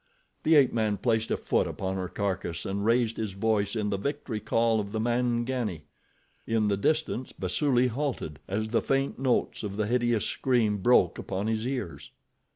[0.41, 3.99] The ape man placed a foot upon her carcass and raised his voice in the
[3.99, 5.83] victory call of the Mangani.
[6.47, 11.45] In the distance, Basuli halted as the faint notes of the hideous scream broke upon
[11.45, 12.09] his ears.